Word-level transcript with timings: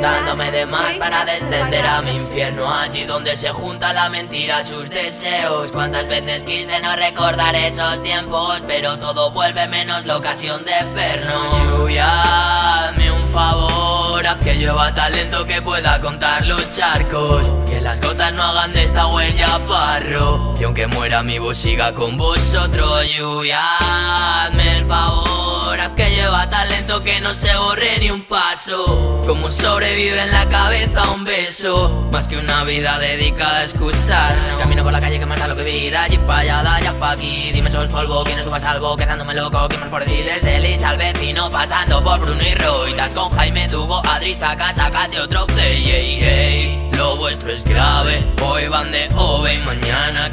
dándome 0.00 0.50
de 0.50 0.66
más 0.66 0.94
para 0.94 1.24
descender 1.24 1.86
a 1.86 2.00
mi 2.00 2.12
infierno, 2.12 2.72
allí 2.72 3.04
donde 3.04 3.36
se 3.36 3.50
junta 3.50 3.92
la 3.92 4.08
mentira, 4.08 4.64
sus 4.64 4.88
deseos. 4.88 5.70
Cuántas 5.70 6.08
veces 6.08 6.44
quise 6.44 6.80
no 6.80 6.96
recordar 6.96 7.54
esos 7.54 8.02
tiempos, 8.02 8.62
pero 8.66 8.98
todo 8.98 9.30
vuelve 9.30 9.68
menos 9.68 10.06
la 10.06 10.16
ocasión 10.16 10.64
de 10.64 10.84
vernos. 10.94 11.76
Lluvia, 11.78 12.86
hazme 12.88 13.10
un 13.10 13.28
favor, 13.28 14.26
haz 14.26 14.40
que 14.40 14.54
llueva 14.54 14.94
talento 14.94 15.44
que 15.46 15.60
pueda 15.60 16.00
contar 16.00 16.46
los 16.46 16.70
charcos, 16.70 17.52
que 17.68 17.80
las 17.80 18.00
gotas 18.00 18.32
no 18.32 18.42
hagan 18.42 18.72
de 18.72 18.84
esta 18.84 19.06
huella 19.06 19.58
barro, 19.68 20.54
y 20.58 20.64
aunque 20.64 20.86
muera 20.86 21.22
mi 21.22 21.38
voz 21.38 21.58
siga 21.58 21.92
con 21.92 22.16
vosotros. 22.16 23.06
Lluvia, 23.14 23.60
hazme 24.44 24.79
que 26.98 27.20
no 27.20 27.34
se 27.34 27.56
borre 27.56 27.98
ni 28.00 28.10
un 28.10 28.22
paso. 28.22 29.22
Como 29.24 29.50
sobrevive 29.50 30.22
en 30.22 30.32
la 30.32 30.48
cabeza 30.48 31.08
un 31.12 31.24
beso, 31.24 32.08
más 32.10 32.26
que 32.26 32.36
una 32.36 32.64
vida 32.64 32.98
dedicada 32.98 33.58
a 33.58 33.64
escuchar. 33.64 34.34
Camino 34.58 34.82
por 34.82 34.92
la 34.92 35.00
calle 35.00 35.20
que 35.20 35.26
mata 35.26 35.46
lo 35.46 35.54
que 35.54 35.62
vida, 35.62 36.02
allí 36.02 36.18
pa' 36.18 36.38
allá, 36.38 36.62
de 36.62 36.68
allá 36.68 36.98
pa' 36.98 37.12
aquí. 37.12 37.52
Dime 37.52 37.70
sos 37.70 37.88
polvo, 37.88 38.24
quién 38.24 38.40
estuvo 38.40 38.56
a 38.56 38.60
salvo, 38.60 38.96
quedándome 38.96 39.34
loco, 39.34 39.68
quién 39.68 39.80
más 39.80 39.88
por 39.88 40.04
ti 40.04 40.16
desde 40.22 40.58
Liz 40.58 40.82
al 40.82 40.96
vecino, 40.96 41.48
pasando 41.48 42.02
por 42.02 42.18
Bruno 42.18 42.42
y 42.42 42.54
Roy. 42.54 42.92
Tas 42.94 43.14
con 43.14 43.30
Jaime, 43.30 43.68
Dugo, 43.68 44.02
Adri, 44.04 44.34
Zaca, 44.34 44.74
sácate 44.74 45.20
otro 45.20 45.46
play, 45.46 45.90
ey, 45.90 46.24
ey. 46.24 46.89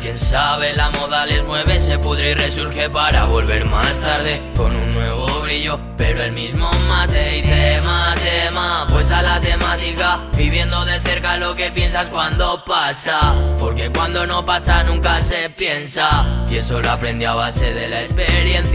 Quién 0.02 0.18
sabe, 0.18 0.74
la 0.74 0.90
moda 0.92 1.26
les 1.26 1.44
mueve, 1.44 1.80
se 1.80 1.98
pudre 2.00 2.32
y 2.32 2.34
resurge 2.34 2.90
para 2.90 3.26
volver 3.26 3.66
más 3.66 4.00
tarde 4.00 4.42
con 4.56 4.76
un 4.76 4.92
nuevo 4.92 5.28
brillo, 5.42 5.80
pero 5.98 6.24
el 6.24 6.32
mismo 6.32 6.72
mate 6.88 7.40
y 7.40 7.42
tema, 7.42 8.16
tema, 8.22 8.88
pues 8.90 9.12
a 9.12 9.22
la 9.22 9.40
temática, 9.40 10.22
viviendo 10.36 10.86
de 10.86 11.00
cerca 11.02 11.38
lo 11.38 11.56
que 11.56 11.72
piensas 11.72 12.10
cuando 12.10 12.64
pasa, 12.66 13.36
porque 13.58 13.92
cuando 13.92 14.26
no 14.28 14.46
pasa 14.46 14.84
nunca 14.84 15.22
se 15.22 15.50
piensa, 15.50 16.46
y 16.50 16.58
eso 16.58 16.82
lo 16.82 16.92
aprendí 16.92 17.26
a 17.26 17.34
base 17.34 17.74
de 17.74 17.88
la 17.88 18.02
experiencia, 18.02 18.67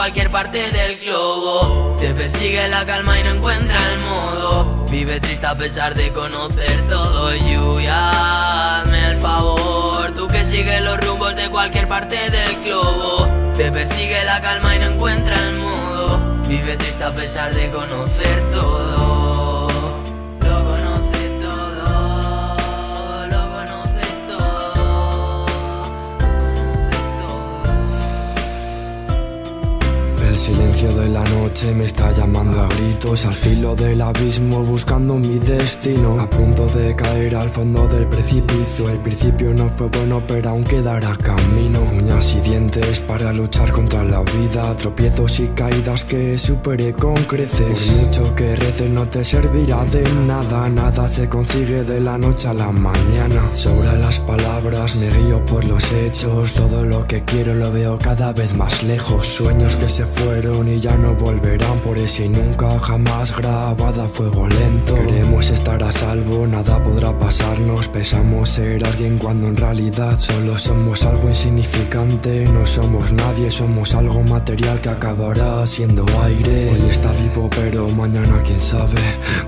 cualquier 0.00 0.30
parte 0.30 0.58
del 0.72 0.98
globo, 1.00 1.98
te 2.00 2.14
persigue 2.14 2.66
la 2.68 2.86
calma 2.86 3.20
y 3.20 3.22
no 3.22 3.32
encuentra 3.32 3.78
el 3.92 3.98
modo, 3.98 4.86
vive 4.90 5.20
triste 5.20 5.46
a 5.46 5.54
pesar 5.54 5.94
de 5.94 6.10
conocer 6.10 6.88
todo, 6.88 7.34
lluvia, 7.34 8.78
hazme 8.80 9.10
el 9.10 9.18
favor, 9.18 10.10
tú 10.14 10.26
que 10.26 10.46
sigues 10.46 10.80
los 10.80 10.96
rumbos 11.04 11.36
de 11.36 11.50
cualquier 11.50 11.86
parte 11.86 12.16
del 12.30 12.64
globo, 12.64 13.28
te 13.54 13.70
persigue 13.70 14.24
la 14.24 14.40
calma 14.40 14.74
y 14.74 14.78
no 14.78 14.86
encuentra 14.86 15.36
el 15.36 15.56
modo, 15.58 16.40
vive 16.48 16.78
triste 16.78 17.04
a 17.04 17.14
pesar 17.14 17.54
de 17.54 17.70
conocer 17.70 18.50
todo. 18.52 19.09
De 31.00 31.08
la 31.08 31.24
noche 31.24 31.74
me 31.74 31.86
está 31.86 32.12
llamando 32.12 32.60
a 32.60 32.68
gritos 32.68 33.24
Al 33.24 33.34
filo 33.34 33.74
del 33.74 34.00
abismo 34.02 34.62
buscando 34.62 35.14
mi 35.14 35.38
destino. 35.38 36.20
A 36.20 36.28
punto 36.28 36.66
de 36.66 36.94
caer 36.94 37.34
al 37.34 37.48
fondo 37.48 37.88
del 37.88 38.06
precipicio 38.06 38.88
El 38.88 38.98
principio 38.98 39.54
no 39.54 39.68
fue 39.68 39.88
bueno 39.88 40.22
pero 40.26 40.50
aún 40.50 40.64
quedará 40.64 41.16
camino. 41.16 41.80
Uñas 41.92 42.34
y 42.34 42.40
dientes 42.40 43.00
para 43.00 43.32
luchar 43.32 43.72
contra 43.72 44.04
la 44.04 44.20
vida 44.20 44.76
Tropiezos 44.76 45.40
y 45.40 45.48
caídas 45.48 46.04
que 46.04 46.38
superé 46.38 46.92
con 46.92 47.16
creces. 47.24 47.96
Mucho 47.96 48.34
que 48.34 48.56
reces 48.56 48.90
no 48.90 49.08
te 49.08 49.24
servirá 49.24 49.84
de 49.86 50.02
nada 50.26 50.68
Nada 50.68 51.08
se 51.08 51.28
consigue 51.28 51.82
de 51.84 52.00
la 52.00 52.18
noche 52.18 52.48
a 52.48 52.54
la 52.54 52.70
mañana. 52.70 53.42
Sobra 53.54 53.94
las 53.94 54.20
palabras, 54.20 54.49
me 54.62 55.08
guío 55.10 55.44
por 55.46 55.64
los 55.64 55.90
hechos. 55.90 56.52
Todo 56.52 56.84
lo 56.84 57.06
que 57.06 57.22
quiero 57.22 57.54
lo 57.54 57.72
veo 57.72 57.98
cada 57.98 58.32
vez 58.32 58.54
más 58.54 58.82
lejos. 58.82 59.26
Sueños 59.26 59.74
que 59.76 59.88
se 59.88 60.04
fueron 60.04 60.68
y 60.68 60.80
ya 60.80 60.96
no 60.98 61.14
volverán 61.14 61.78
Por 61.80 61.96
ese 61.96 62.28
nunca 62.28 62.78
jamás 62.78 63.34
grabada 63.36 64.06
fuego 64.06 64.46
lento. 64.48 64.94
Queremos 64.94 65.50
estar 65.50 65.82
a 65.82 65.90
salvo, 65.90 66.46
nada 66.46 66.82
podrá 66.82 67.18
pasarnos. 67.18 67.88
Pensamos 67.88 68.50
ser 68.50 68.84
alguien 68.84 69.18
cuando 69.18 69.48
en 69.48 69.56
realidad 69.56 70.18
solo 70.18 70.58
somos 70.58 71.04
algo 71.04 71.28
insignificante. 71.28 72.44
No 72.52 72.66
somos 72.66 73.12
nadie, 73.12 73.50
somos 73.50 73.94
algo 73.94 74.22
material 74.22 74.80
que 74.80 74.90
acabará 74.90 75.66
siendo 75.66 76.04
aire. 76.22 76.70
Hoy 76.70 76.90
está 76.90 77.12
vivo 77.12 77.48
pero 77.56 77.88
mañana 77.88 78.42
quién 78.44 78.60
sabe. 78.60 79.00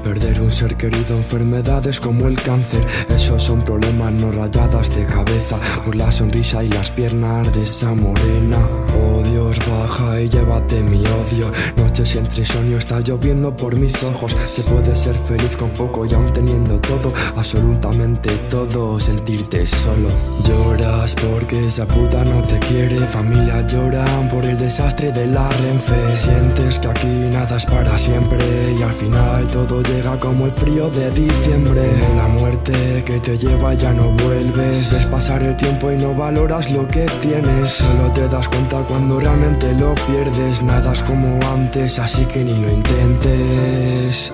Perder 0.03 0.41
un 0.41 0.53
ser 0.53 0.77
querido, 0.77 1.17
enfermedades 1.17 2.01
como 2.01 2.29
el 2.29 2.41
cáncer. 2.41 2.87
Esos 3.09 3.43
son 3.43 3.63
problemas, 3.63 4.13
no 4.13 4.31
rayadas 4.31 4.91
cabeza 5.07 5.59
Por 5.85 5.97
la 5.97 6.11
sonrisa 6.11 6.63
y 6.65 6.69
las 6.69 6.91
piernas 6.91 7.53
de 7.55 7.63
esa 7.63 7.95
morena. 7.95 8.59
Oh 8.99 9.23
Dios, 9.23 9.59
baja 9.69 10.21
y 10.21 10.29
llévate 10.29 10.83
mi 10.83 10.99
odio. 11.01 11.51
Noches 11.77 12.15
entre 12.17 12.41
insomnio 12.41 12.79
está 12.79 13.01
lloviendo 13.01 13.57
por 13.57 13.77
mis 13.77 14.03
ojos. 14.03 14.37
Se 14.47 14.63
puede 14.63 14.95
ser 14.97 15.15
feliz 15.15 15.57
con 15.57 15.71
poco 15.71 16.07
y 16.07 16.15
aún 16.15 16.33
teniendo 16.33 16.81
todo 16.81 17.13
Absolutamente 17.37 18.31
todo, 18.51 19.01
sentirte 19.01 19.67
solo. 19.67 20.09
Lloras 20.47 21.15
porque 21.15 21.67
esa 21.67 21.87
puta 21.87 22.25
no 22.25 22.43
te 22.43 22.59
quiere 22.59 22.99
Familia 23.07 23.67
lloran 23.67 24.29
por 24.29 24.45
el 24.45 24.59
desastre 24.59 25.13
de 25.13 25.27
la 25.27 25.49
Renfe. 25.49 26.17
Sientes 26.17 26.79
que 26.79 26.89
aquí 26.89 27.07
nada 27.07 27.57
es 27.57 27.67
para 27.67 27.97
siempre 27.99 28.45
Y 28.79 28.83
al 28.83 28.93
final 28.93 29.47
todo 29.49 29.83
llega 29.83 30.19
como 30.19 30.47
el 30.47 30.53
frío 30.53 30.91
de 30.91 31.11
diciembre. 31.11 31.91
La 32.17 32.29
muerte 32.29 33.03
que 33.05 33.21
te 33.21 33.37
lleva 33.39 33.75
ya 33.75 33.93
no 33.93 34.11
vuelves 34.11 34.91
Ves 34.93 35.07
pasar 35.07 35.43
el 35.43 35.57
tiempo 35.57 35.91
y 35.91 35.97
no 35.97 36.15
valoras 36.15 36.71
lo 36.71 36.87
que 36.87 37.07
tienes. 37.21 37.73
Solo 37.73 38.13
te 38.13 38.29
das 38.29 38.47
cuenta 38.49 38.83
cuando 38.83 39.19
realmente 39.19 39.73
lo 39.73 39.95
pierdes. 39.95 40.63
Nada 40.63 40.93
es 40.93 41.03
como 41.03 41.41
antes, 41.51 41.99
así 41.99 42.27
que 42.27 42.45
ni 42.45 42.59
lo 42.59 42.71
intentes 42.71 44.33